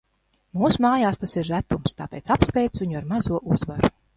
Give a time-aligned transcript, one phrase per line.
[0.61, 3.97] Mūsu mājās tas ir retums, tāpēc apsveicu viņu ar mazo uzvaru.